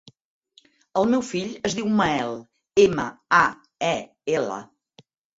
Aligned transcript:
El 1.01 1.09
meu 1.09 1.23
fill 1.25 1.51
es 1.69 1.75
diu 1.79 1.91
Mael: 1.99 2.33
ema, 2.83 3.05
a, 3.41 3.43
e, 3.91 3.93
ela. 4.39 4.57